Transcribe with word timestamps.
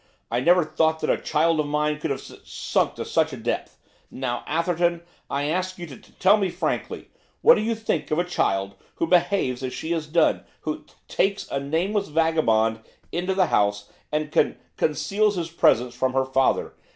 I 0.31 0.39
never 0.39 0.63
thought 0.65 0.99
that 1.01 1.11
a 1.11 1.17
child 1.21 1.59
of 1.59 1.67
mine 1.67 1.99
could 1.99 2.09
have 2.09 2.21
s 2.21 2.33
sunk 2.43 2.95
to 2.95 3.05
such 3.05 3.33
a 3.33 3.37
depth! 3.37 3.77
Now, 4.09 4.43
Atherton, 4.47 5.03
I 5.29 5.43
ask 5.45 5.77
you 5.77 5.85
to 5.85 5.95
t 5.95 6.13
tell 6.17 6.37
me 6.37 6.49
frankly, 6.49 7.09
what 7.43 7.53
do 7.53 7.61
you 7.61 7.75
think 7.75 8.09
of 8.09 8.17
a 8.17 8.23
child 8.23 8.73
who 8.95 9.05
behaves 9.05 9.61
as 9.61 9.73
she 9.75 9.91
has 9.91 10.07
done? 10.07 10.43
who 10.61 10.85
t 10.85 10.95
takes 11.07 11.47
a 11.51 11.59
nameless 11.59 12.07
vagabond 12.07 12.79
into 13.11 13.35
the 13.35 13.45
house 13.53 13.91
and 14.11 14.31
con 14.31 14.55
conceals 14.75 15.35
his 15.35 15.51
presence 15.51 15.93
from 15.93 16.13
her 16.13 16.25
father? 16.25 16.73